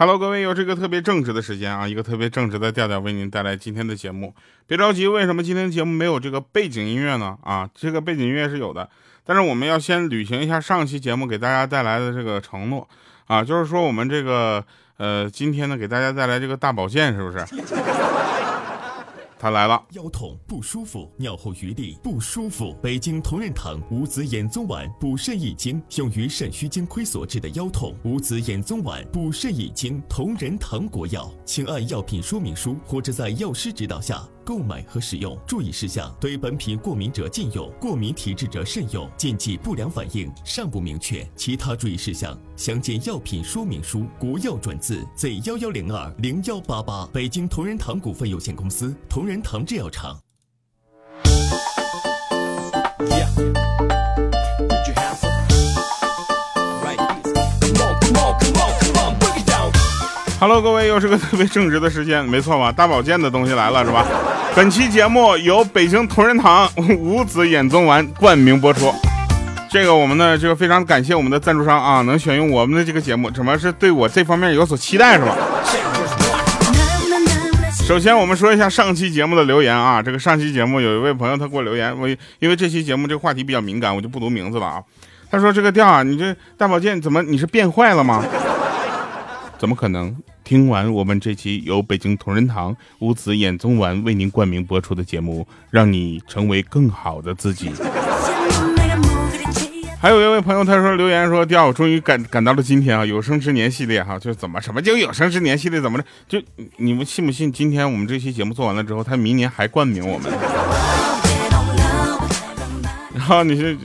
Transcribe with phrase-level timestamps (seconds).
[0.00, 4.34] Hello，各位，又是一个特别正直的时间啊，一个特别正直的调调为您带来今天的节目。
[4.66, 7.36] 别着急，为什么今天节目没有这个背景音乐呢？
[7.42, 8.88] 啊，这个背景音乐是有的，
[9.26, 12.88] 但是我们要先履行一下上期节目给大家带来的这个承诺
[13.26, 14.64] 啊，就是说我们这个
[14.96, 17.44] 呃，今天呢给大家带来这个大保健，是不是？
[19.42, 22.76] 他来了，腰痛不舒服，尿后余沥不舒服。
[22.82, 27.96] 北京同仁堂五子衍宗丸补肾益精，用于肾虚精亏所致的腰痛。
[28.04, 34.28] 五子衍宗丸补肾益精，同仁堂国药，请按药品说明书或者在药师指导下。
[34.50, 39.08] 购买和使用注意事项：对本品过敏者禁用，过敏体质者慎用。
[39.16, 41.24] 禁忌不良反应尚不明确。
[41.36, 44.04] 其他注意事项详见药品说明书。
[44.18, 47.08] 国药准字 Z 幺幺零二零幺八八。
[47.12, 50.18] 北京同仁堂股份有限公司，同仁堂制药厂。
[60.40, 62.72] Hello，各位，又是个特别正直的时间，没错吧？
[62.72, 64.04] 大保健的东西来了，是吧？
[64.54, 68.92] 本期节目由北京同仁堂 五子衍宗丸冠名播出。
[69.70, 75.36] 这个我们呢，这个非常感谢我们的赞助商啊，能选用我们的这个节目，怎么是对我这方面有所期待，是吧？
[77.86, 80.02] 首先，我们说一下上期节目的留言啊。
[80.02, 82.08] 这个上期节目有一位朋友他给我留言，我
[82.40, 84.82] 因为这期节目这个话题比较敏感，我就不读名字了啊。
[85.30, 88.24] 他说：“这个调啊，你这大保健怎么你是变坏了吗？
[89.58, 90.14] 怎么可能？”
[90.50, 97.70] 听完我们这期由北京同仁堂五子衍宗丸为您冠名播出的节目，让你成为更好的自己。
[100.02, 105.80] 还有一位朋友他说留言说：“第二，我终于赶赶到了今天啊，有生之年系列哈，就是怎么什么叫有生之年系列？
[105.80, 106.04] 怎么着？
[106.26, 106.42] 就
[106.78, 107.52] 你们信不信？
[107.52, 110.32] 今天我们这期节目做完了之后，他明年还冠名我们？
[113.14, 113.78] 然后你是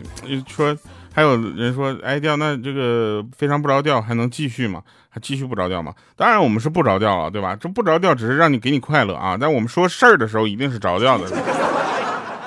[0.47, 0.75] 说？”
[1.15, 4.81] 还有人说，哎调，那这个非常不着调，还能继续吗？
[5.09, 5.93] 还继续不着调吗？
[6.17, 7.55] 当然我们是不着调了，对吧？
[7.55, 11.29] 这不着调只是让你给你快乐啊，但我们说事儿的时候一定是着调的，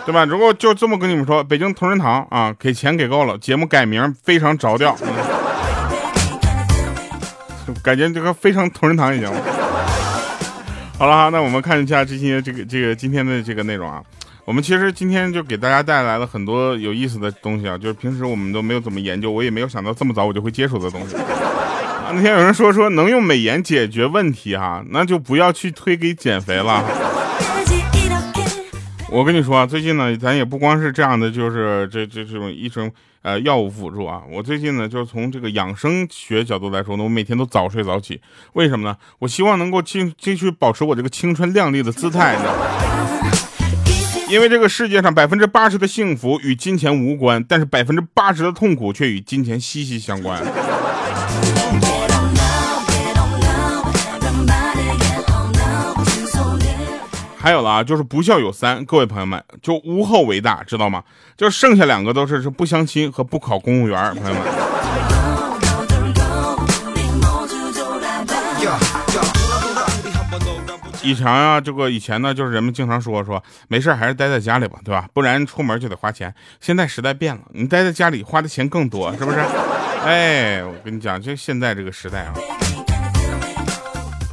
[0.04, 0.26] 对吧？
[0.26, 4.94] 如果就这么跟你们说，北京同仁堂啊，给钱给够了，节目改名非常着调，
[7.82, 9.32] 感觉这个非常同仁堂已经。
[10.98, 14.02] 好了哈，那我们看一下这些这个这个今天的这个内容啊。
[14.48, 22.12] 我们其实今天就给大家带来了很多有意思的东西啊，就是平时我们都没有怎么研究，我也没有想到这么早我就会接触的东西啊。
[22.14, 26.82] 那天有人说说能用美颜解决问题哈，那就不要去推给减肥了。
[29.10, 38.18] 我跟你说啊，最近呢，咱也不光是这样的，就是这这这种医生呃药物辅助啊，我最近呢，就是从这个养生学角度来说呢，我每天都早睡早起，
[38.54, 38.96] 为什么呢？
[39.18, 42.87] 我希望能够继继续保持我这个青春靓丽的姿态呢。
[44.30, 50.38] 因为这个世界上百分之八十的幸福与金钱无关，但是百分之八十的痛苦却与金钱息息相关。
[57.38, 61.02] 还有了啊，就是不孝有三，各位朋友们，就无后为大，知道吗？
[61.34, 64.42] 就剩下两个都是是不相亲和不考公务员，朋友们。
[71.02, 75.08] 以前啊，这个以前呢，就是人们经常说说，没事还是待在家里吧，对吧？
[75.14, 76.34] 不然出门就得花钱。
[76.60, 79.38] 现在时代变了，你待在家里花的钱更多，是不是？
[80.04, 82.34] 哎，我跟你讲，就现在这个时代啊，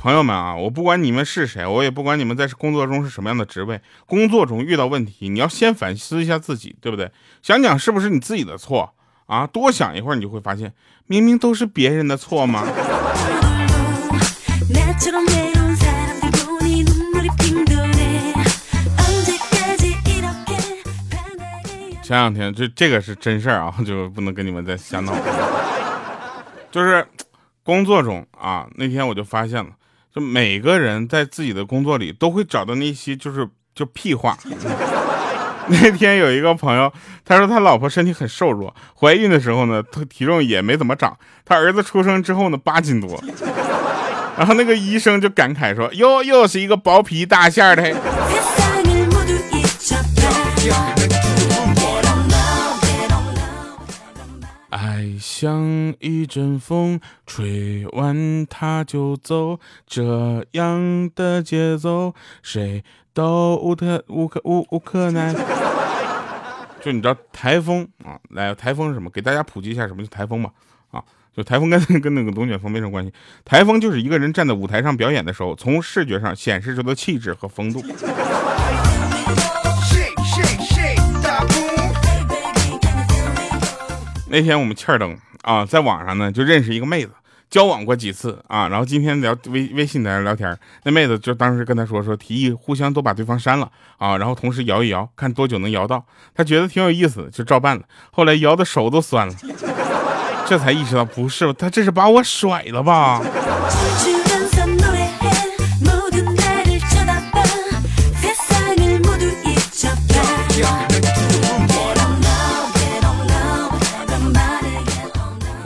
[0.02, 7.12] 朋友们啊，我不管你们是谁，我也不管你们在工作中是什么样的职位，工作中遇到问题，你要先反思一下自己，对不对？
[7.42, 8.94] 想想是不是你自己的错
[9.28, 9.47] 啊？
[9.47, 10.74] 多想一会儿，你就会发现，
[11.08, 12.64] 明明都是别人的错吗？
[22.16, 25.14] 前两天这这个是真事儿啊， 就不能跟你们再瞎闹。
[26.72, 27.06] 就是
[27.62, 29.72] 工作中啊，那天我就发现了，
[30.16, 34.38] 就每个人在自己的工作里都会找到那些就是就屁话。
[35.68, 36.90] 那天有一个朋友，
[37.26, 41.18] 他说他老婆身体很瘦弱，怀孕的时候呢，他体重也没怎么长。
[41.44, 43.22] 他儿子出生之后呢，八斤多。
[44.38, 47.94] 然后那个医生就感慨说：“哟，又是一个薄皮大馅的。”
[54.96, 62.82] 爱像一阵风，吹完它就走，这样的节奏，谁
[63.14, 65.36] 都无可无可无无可奈。
[66.82, 68.18] 就你知道台风啊？
[68.30, 69.09] 来，台风是什么？
[69.09, 70.50] 给大家普及一下什么是台风吧。
[70.92, 71.03] 啊，
[71.36, 73.12] 就台风跟跟那个龙卷风没什么关系。
[73.44, 77.84] 台风就是一个人站在舞台上表演的时候，从视觉上显示出的气质和风度。
[84.28, 87.12] 那天我们欠儿登啊，在网上呢就认识一个妹子，
[87.50, 96.04] 交往过几次啊，然后今天聊微微信在那聊天，那妹子就当时跟他说说提议互相都把对方删了啊，然后同时摇一摇，看多久能摇到。
[96.34, 97.84] 他觉得挺有意思，就照办了。
[98.12, 99.34] 后来摇的手都酸了，
[100.48, 103.22] 这才意识到不是他这是把我甩了吧。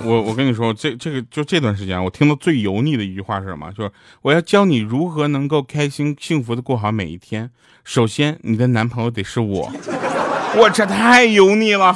[0.09, 3.71] 我我跟你说，这这个就这段时间，我听到最油腻的一句话是什么？
[3.73, 3.91] 就是
[4.23, 7.51] 我要教你如何能够开心幸福的过好每一天。
[7.83, 9.71] 首先，你的男朋友得是我，
[10.57, 11.95] 我这太油腻了。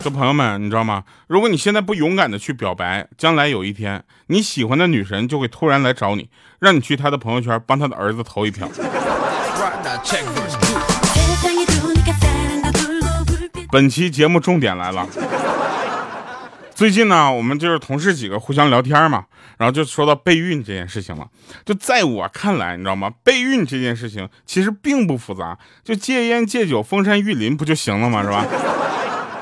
[0.00, 1.02] 说朋友们，你知道吗？
[1.26, 6.30] 如果你现在不勇敢的去表白，将来有一天你喜欢的女神就会突然来找你，
[6.60, 8.68] 让你去她的朋友圈帮她的儿子投一票。
[13.70, 15.06] 本期节目重点来了。
[16.74, 19.24] 最近呢，我们就是同事几个互相聊天嘛，
[19.58, 21.28] 然后就说到备孕这件事情了。
[21.64, 23.12] 就在我看来，你知道吗？
[23.22, 28.22] 备孕这件事情其实并不复杂，就戒烟戒酒、封山育林不就行了吗？
[28.22, 28.44] 是吧？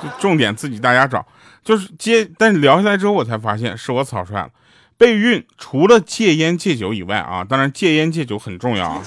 [0.02, 1.24] 就重点自己大家找。
[1.64, 4.50] 就是戒，但是聊下来之后，我才发现是我草率了。
[4.96, 9.00] 备孕除了戒烟戒酒以外啊，当然戒烟戒酒很重要啊，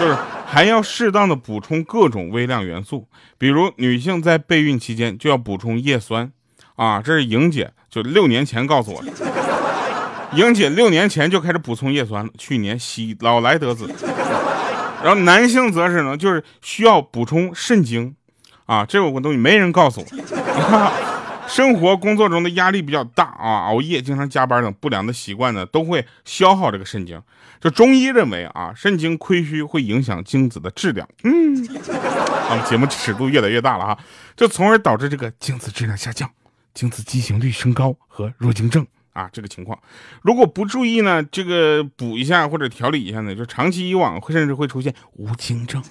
[0.00, 0.16] 就是。
[0.46, 6.30] 还要适当的补充各种微量元素，比如女性在备孕期间就要补充叶酸，
[6.76, 9.12] 啊，这是莹姐就六年前告诉我的。
[10.34, 13.88] 莹姐六年前就开始补充叶酸了，去年喜老来得子。
[15.02, 18.14] 然后男性则是呢，就是需要补充肾精，
[18.66, 21.05] 啊，这个东西没人告诉我。
[21.46, 27.20] 生活工作中的压力比较大啊，熬夜、经常加班等不良的习惯呢，都会消耗这个肾精。
[27.60, 31.08] 就中医认为啊，肾精亏虚会影响精子的质量。
[31.24, 31.56] 嗯，
[32.50, 33.98] 我们节目尺度越来越大了哈，
[34.36, 36.30] 就从而导致这个精子质量下降、
[36.74, 39.78] 精子畸形率升高和弱精症啊这个情况。
[40.22, 45.82] 如果不注意呢，这个补一下或者调理一下呢，就长期以往会甚至会出现无精症。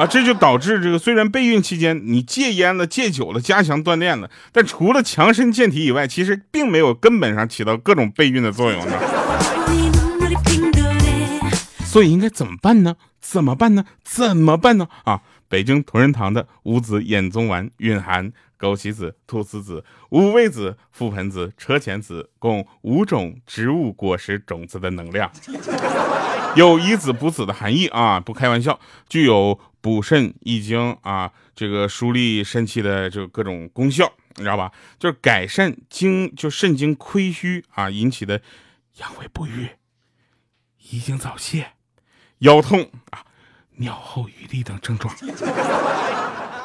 [0.00, 8.98] 啊，这就导致这个虽然备孕期间你戒烟了、戒酒了、加强锻炼了，但除了强身健体以外，其实并没有根本上起到各种备孕的作用呢。
[11.84, 12.96] 所以应该怎么办呢？
[13.20, 13.84] 怎么办呢？
[14.02, 14.88] 怎么办呢？
[15.04, 15.20] 啊，
[15.50, 25.30] 北京同仁堂的五子衍宗丸蕴含枸杞子、菟丝子、五味子、覆盆子、车前子共五种植物果实种子的能量。
[26.56, 34.70] 有以子补子的含义啊，不开玩笑，具有补肾益精啊，这个疏利肾气的这各种功效，你知道吧？
[34.98, 38.40] 就是改善精就肾精亏虚啊引起的
[38.98, 39.70] 阳痿不育、
[40.90, 41.72] 遗精早泄、
[42.38, 43.24] 腰痛啊、
[43.76, 45.14] 尿后余力等症状。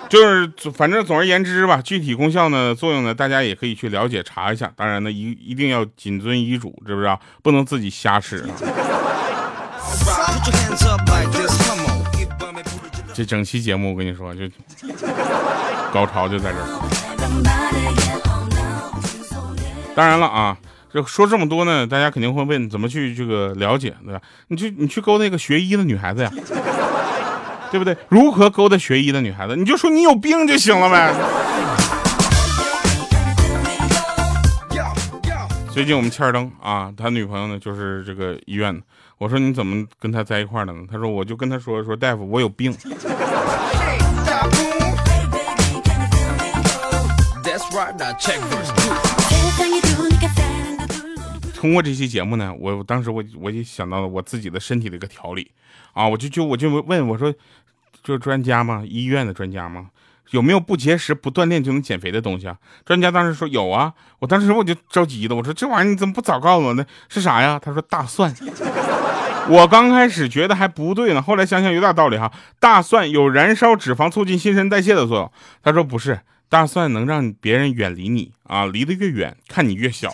[0.07, 4.71] 就是反正总而言之吧，具体功效呢、作用呢，大家也可以去了解查一下。
[4.75, 7.19] 当然呢，一一定要谨遵医嘱，知不知道？
[7.41, 8.50] 不能自己瞎吃啊。
[13.15, 14.41] 这整期节目我跟你说，就
[15.89, 16.65] 高潮就在这儿。
[19.95, 20.57] 当然了啊，
[20.91, 24.19] 这说这么多呢，大家肯定会问怎么去这个了解，对吧？
[24.50, 26.31] 你去你去勾那个学医的女孩子呀，
[27.71, 27.95] 对不对？
[28.09, 29.56] 如何勾搭学医的女孩子？
[29.56, 31.15] 你就说你有病就行了呗。
[35.72, 38.81] 最近我们欠儿登啊，他女朋友呢就是这个医院的。
[39.17, 40.84] 我说你怎么跟他在一块儿的呢？
[40.91, 42.75] 他说我就跟他说说大夫我有病。
[51.53, 55.50] 通过这期节目呢，我当时我我就想到了我自己的身体的一个调理
[55.93, 57.34] 啊，我就就我就问我说，
[58.03, 58.84] 就是专家吗？
[58.86, 59.91] 医院的专家吗？
[60.31, 62.57] 有没有不节食不锻炼就能减肥的东西啊？
[62.84, 66.86] 专家当时说有啊，我当时我就着急了，我说这玩意儿你怎么不早告诉我呢？
[67.07, 67.57] 是啥呀？
[67.63, 68.36] 他说大蒜。
[69.50, 72.32] 我刚开始觉得还不对呢，后来想想有点道理哈。
[72.60, 75.32] 大蒜有燃烧脂肪、促进新陈代谢的作用。
[75.62, 80.12] 他说不是，大蒜能让别人远离你啊，离得越远看你越小。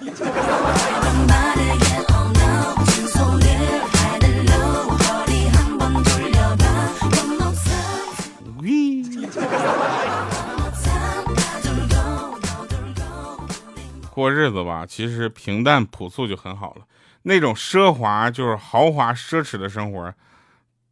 [14.13, 16.81] 过日子吧，其实平淡朴素就很好了。
[17.23, 20.13] 那种奢华就是豪华奢侈的生活，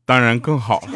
[0.06, 0.90] 当然更好了。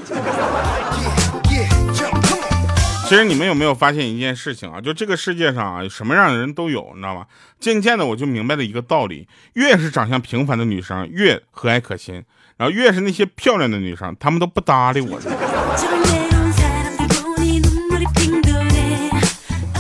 [3.06, 4.82] 其实你们有没有发现一件事情啊？
[4.82, 7.28] 就这个世界上啊，什么样的人都有，你知道吗？
[7.60, 12.24] 渐渐的我就明白了一个道理：越是长相平凡的女生越和蔼可亲，
[12.58, 15.20] 然后越是那些漂亮的女生，她们都不搭理我。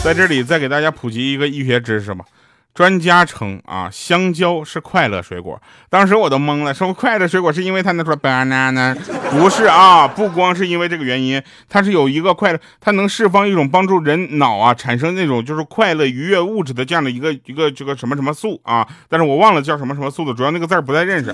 [0.04, 2.26] 在这里再给大家普及一个医学知识吧。
[2.74, 5.62] 专家称啊，香蕉是快乐水果。
[5.90, 8.96] 当时我都懵了，说快乐水果是因为它那说 banana，
[9.30, 21.34] 不是啊， 不光是因为这个原因，它是有一个快乐，它能释放一种帮助人脑啊产生那种就是快乐愉悦物质的这样的一个一个这个什么什么素啊，但是我忘了叫什么什么素的，主要那个字不太认识，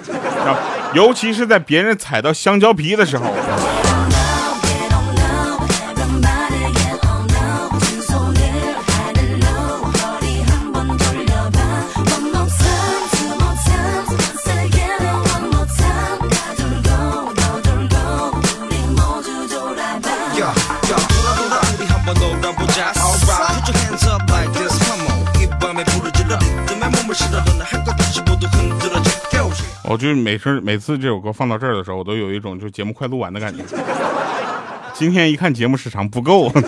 [0.94, 3.34] 尤其是在别人踩到香蕉皮的时候。
[29.84, 33.64] 我就每次每次这首歌放到这儿的时候，我都有一种就节目快录完的感觉。
[34.94, 36.52] 今天一看节目时长不够。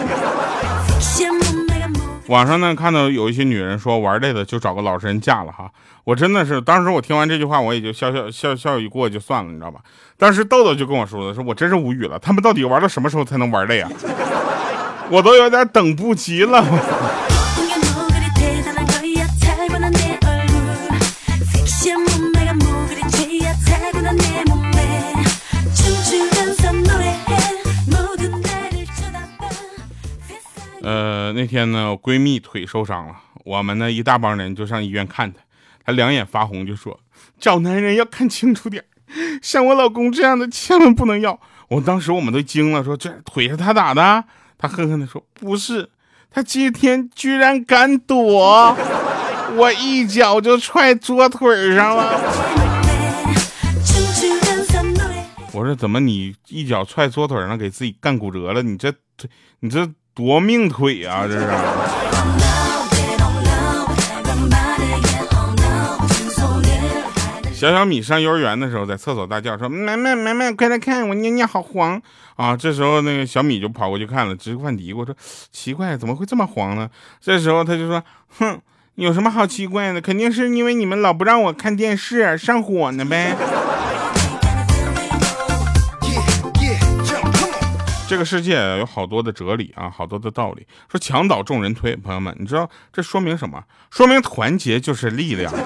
[2.28, 5.70] 网上呢看到有一些女人说玩累了就找个老实人嫁了哈，
[6.06, 9.82] 我真的是当时我听完这句话我也就笑笑笑笑一过就算了，你知道吧？
[10.18, 13.90] 当时豆豆就跟我说的，说我真是无语了，他们到底玩到什么时候才能玩累啊？
[15.12, 16.66] 我都有点等不及了。
[30.82, 35.40] 呃，那天呢，我闺蜜腿受伤了，我们呢一大帮人就上医院看她，
[35.86, 36.98] 她两眼发红，就说
[37.38, 38.86] 找男人要看清楚点，
[39.42, 41.38] 像我老公这样的千万不能要。
[41.68, 44.24] 我当时我们都惊了，说这腿是他打的？
[44.62, 45.90] 他恨恨地说不是，
[46.30, 48.78] 他今天居然敢躲，
[49.56, 52.22] 我一脚就踹桌腿上了。
[55.54, 58.62] 我说怎么你一脚踹桌腿上给自己干骨折了？
[58.62, 59.90] 你这腿，你这。
[60.14, 61.26] 夺命腿啊！
[61.26, 62.51] 这是。
[67.62, 72.02] 小小米上幼儿园的时候，在厕所大叫说：“妈妈妈妈，快来看，我尿尿好黄
[72.36, 75.16] 啊！”这时候那个小米就跑过去看了，直犯嘀咕说
[75.54, 76.90] ：“奇怪，怎么会这么黄呢？”
[77.22, 78.04] 这时候他就说
[78.40, 78.60] ：“哼，
[78.96, 80.02] 有什么好奇怪的？
[80.02, 83.36] 肯定是因为你们老不让我看电视，上火呢呗。”
[88.08, 90.66] 这个世界有好多的哲理啊，好多的道理。
[90.92, 93.64] 说墙倒众人推，朋友们，你知道这说明什么？
[93.92, 95.54] 说明团结就是力量。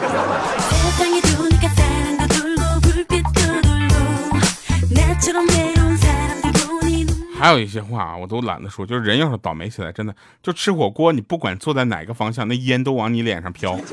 [7.46, 8.84] 还有一些话啊，我都懒得说。
[8.84, 13.80] 就是人要是倒霉起来，真的就吃火锅，你不管坐在哪个方向，那烟都往你脸上飘。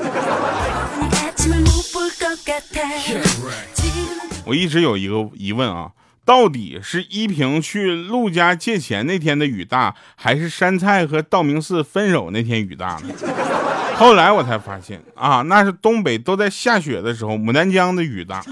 [4.43, 5.91] 我一直有一个疑问啊。
[6.25, 13.13] 到底是依萍去陆家借钱那天的雨大，还是山菜和道明寺分手那天雨大呢？
[13.95, 18.43] 后来我才发现啊，那是东北都在下雪的时候，牡丹江的雨大。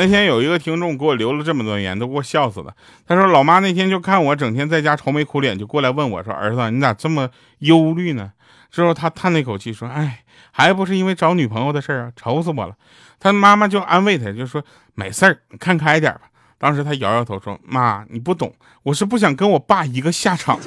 [0.00, 2.74] 那天有一个听众给我留了这么多言，都给我笑死了。
[3.06, 7.28] 他说：“老妈那天就看我整天在家愁眉苦脸，就过来问我说，儿子，你咋这么
[7.58, 8.32] 忧虑呢？”
[8.72, 12.74] 之后他叹了一口气说：“哎，还不是因为找女朋友的事儿啊，愁死我了。”
[13.20, 14.64] 他妈妈就安慰他，就说
[14.96, 16.22] ：“没事儿，看开点吧。”
[16.56, 18.54] 当时他摇摇头说：“妈，你不懂，
[18.84, 20.58] 我是不想跟我爸一个下场。”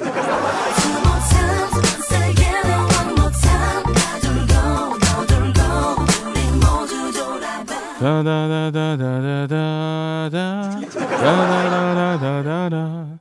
[8.04, 13.18] 哒哒哒哒哒哒哒哒哒哒哒哒哒哒。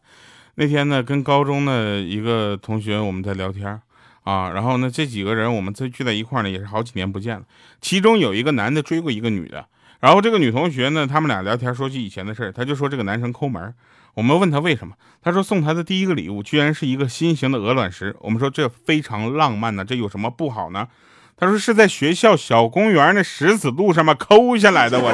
[0.55, 3.79] 那天呢，跟高中的一个同学我们在聊天。
[4.25, 7.43] 啊，然后呢，这几个人我们再聚在一块呢，也是好几年不见了。
[7.79, 9.65] 其中有一个男的追过一个女的，
[10.01, 13.73] 然后这个女同学呢，他们俩聊天说起以前的事儿，他就说这个男生抠门。
[14.15, 18.13] 我们问他为什么，他说送他的第一个礼物居然是一个心形的鹅卵石。
[18.19, 20.89] 我们说这非常浪漫呢，这有什么不好呢？
[21.35, 24.99] 他说是在学校小公园那石子路上面抠下来的。
[25.01, 25.11] 我。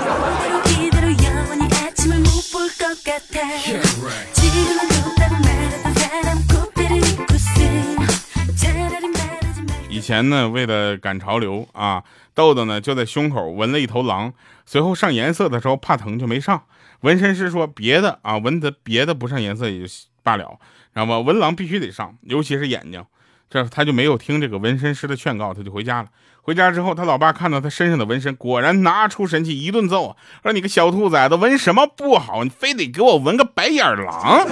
[9.89, 14.33] 以前呢，为了赶潮流啊，豆豆呢就在胸口纹了一头狼。
[14.65, 16.63] 随后上颜色的时候怕疼就没上。
[17.01, 20.59] 纹身师说别的啊，纹的别的不上颜色也就罢了，
[20.93, 21.19] 知道吗？
[21.19, 23.03] 纹狼必须得上，尤其是眼睛。
[23.49, 26.09] 这他就没有听这个纹身师的劝告，他就回家了。
[26.43, 34.47] 回家之后，他老爸看到他身上的纹身，果然拿出神器一顿揍，说你个小兔崽子，纹什么不好，你非得给我纹个白眼狼。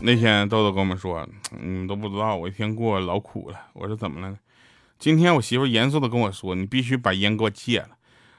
[0.00, 1.26] 那天豆豆跟我们说，
[1.60, 3.56] 你们都不知道，我一天过老苦了。
[3.72, 4.36] 我说怎么了？
[4.98, 7.88] 今天我媳妇严肃的跟我说，你必须把烟给我戒了。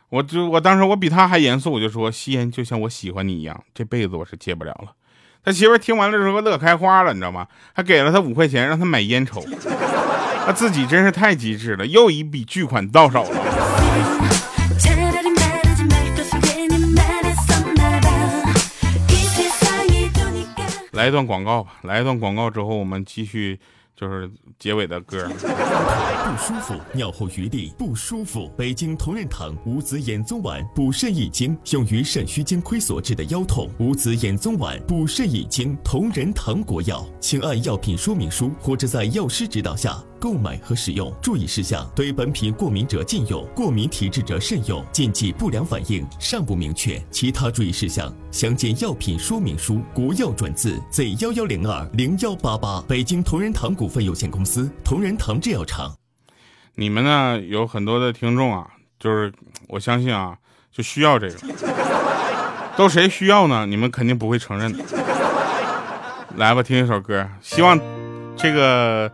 [0.10, 4.94] 我就我当时我比他还严肃，我就说吸烟就像我喜欢你一样，这辈子我是戒不了了。
[5.44, 7.48] 他媳妇听完了之后乐开花了，你知道吗？
[7.74, 9.44] 还给了他五块钱让他买烟抽。
[10.46, 13.44] 他自己真是太机智了，又一笔巨款到手了。
[20.94, 23.60] 来一段广告吧，来一段广告之后，我们继续。
[24.00, 25.28] 就是结尾的歌。
[25.28, 28.48] 不舒服，尿后余沥不舒服。
[28.56, 33.68] 北京同仁堂五子衍宗丸补肾益精，用于肾虚精亏所致的腰痛。
[33.80, 41.12] 五子衍宗丸补肾益精，同仁堂国药，请按药品说明书或者在药师指导下购买和使用。
[41.20, 44.86] 注意事项：对本品过敏者禁用，过敏体质者慎用。
[44.92, 47.04] 禁忌不良反应尚不明确。
[47.10, 49.82] 其他注意事项详见药品说明书。
[49.92, 52.80] 国药准字 Z 幺幺零二零幺八八。
[52.88, 53.88] 北京同仁堂股。
[53.88, 55.96] 股份有限公司同仁堂制药厂，
[56.76, 58.68] 你们呢有很多的听众啊，
[59.00, 59.32] 就是
[59.70, 60.36] 我相信啊，
[60.74, 61.38] 就需要这个，
[62.76, 63.66] 都谁需要呢？
[63.66, 64.84] 你们肯定不会承认的。
[66.36, 67.80] 来吧，听一首歌，希望
[68.36, 69.10] 这个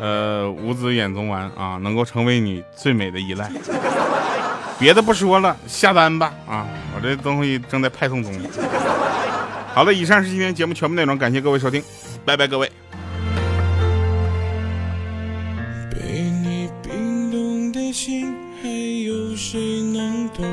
[0.00, 3.50] 呃五子衍宗丸啊，能够成为你最美的依赖。
[4.78, 6.64] 别的不说了，下单吧啊！
[6.94, 8.32] 我这东西正在派送中。
[9.74, 11.82] 好了，以上是今天节目全部内容，感谢各位收听，
[12.24, 12.70] 拜拜，各位。
[15.90, 19.58] 被你冰冻的心还有谁
[19.92, 20.46] 能懂？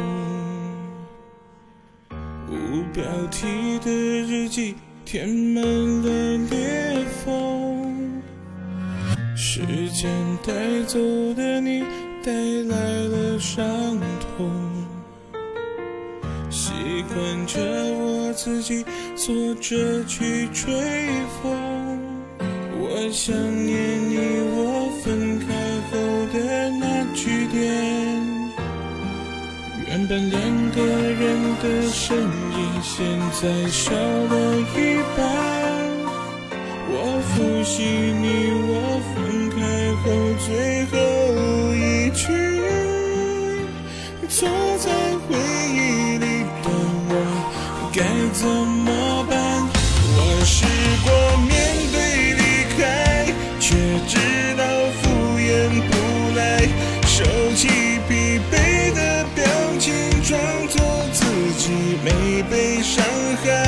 [2.49, 4.75] 无标题的日记
[5.05, 7.64] 填满了裂缝，
[9.55, 10.12] 时间
[10.45, 10.51] 带
[10.85, 11.00] 走
[11.33, 11.79] 的你
[12.21, 13.65] 带来了伤
[14.35, 14.51] 痛，
[16.50, 16.74] 习
[17.07, 17.62] 惯着
[17.95, 18.83] 我自己
[19.15, 20.74] 坐着去吹
[21.41, 21.97] 风，
[22.81, 24.17] 我想念你，
[24.57, 25.48] 我分开
[25.89, 25.98] 后
[26.37, 27.05] 的那。
[27.15, 27.63] 句点，
[29.87, 35.24] 原本两个人的身影，现在少了一半。
[36.98, 39.00] 我复习你我
[40.05, 40.96] 分开后最后
[41.74, 42.27] 一句，
[44.29, 44.91] 坐在
[45.27, 46.70] 回忆里的
[47.09, 47.11] 我
[47.91, 49.33] 该怎么办？
[50.15, 50.63] 我试
[51.03, 51.07] 过
[51.48, 51.51] 面
[51.91, 51.98] 对
[52.37, 52.41] 离
[52.77, 53.25] 开，
[53.59, 53.74] 却
[54.07, 54.13] 知
[54.55, 54.61] 道
[55.01, 55.03] 敷
[55.39, 55.50] 衍
[55.89, 55.91] 不
[56.37, 56.39] 来。
[57.07, 57.24] 收
[57.55, 57.68] 起
[58.07, 59.44] 疲惫的表
[59.79, 59.91] 情，
[60.22, 60.79] 装作
[61.13, 61.25] 自
[61.57, 63.03] 己没被伤
[63.44, 63.64] 害。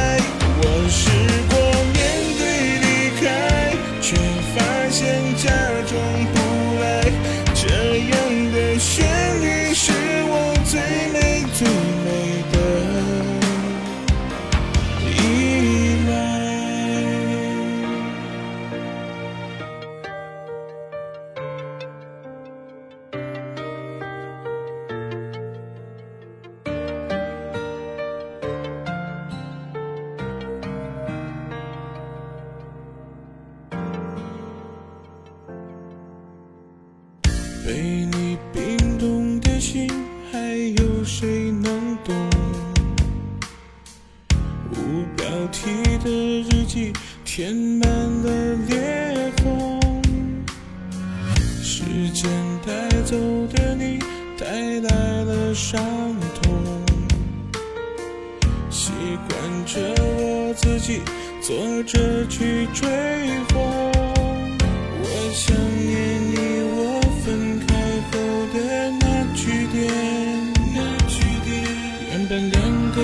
[37.67, 37.73] 被
[38.13, 39.91] 你冰冻的心，
[40.32, 40.39] 还
[40.82, 41.87] 有谁能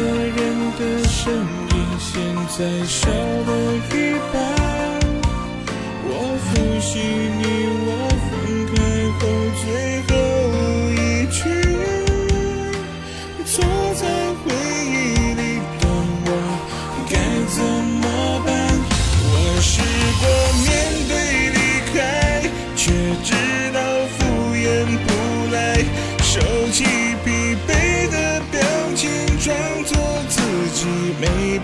[0.04, 0.36] 个人
[0.78, 2.12] 的声音现
[2.50, 3.50] 在少了
[3.89, 3.96] 一
[4.34, 4.36] 半，
[6.04, 6.12] 我
[6.44, 6.50] 复
[6.82, 6.92] 习
[7.39, 7.42] 你
[7.86, 7.89] 我
[8.28, 8.30] 分
[8.68, 8.76] 开
[9.18, 9.22] 后
[9.63, 9.63] 最
[10.10, 10.12] 后
[10.92, 11.39] 一句，
[13.46, 13.56] 坐
[13.96, 14.04] 在
[14.44, 14.46] 回
[14.84, 14.94] 忆
[15.36, 15.42] 里
[15.80, 15.82] 的
[16.26, 16.28] 我
[17.10, 17.13] 该
[17.56, 17.58] 怎
[18.02, 18.04] 么
[18.46, 18.52] 办？
[19.24, 19.72] 我试
[20.20, 20.22] 过
[20.66, 20.68] 面
[21.08, 21.12] 对
[21.56, 21.58] 离
[21.94, 21.96] 开，
[22.76, 22.92] 却
[23.24, 23.32] 知
[23.72, 23.80] 道
[24.18, 24.20] 敷
[24.54, 24.68] 衍
[25.06, 25.08] 不
[25.54, 25.56] 来，
[26.22, 26.34] 收
[26.74, 27.03] 起。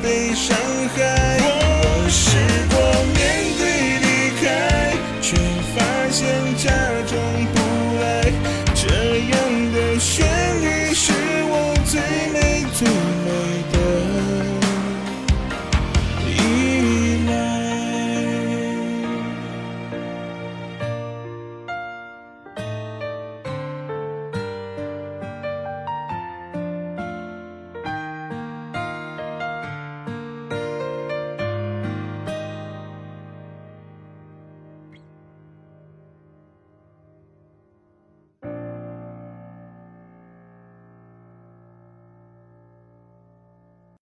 [0.01, 0.55] 被伤
[0.95, 1.58] 害。